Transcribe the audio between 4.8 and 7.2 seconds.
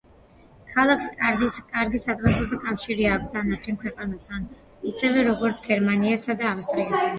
ისევე როგორც გერმანიასა და ავსტრიასთან.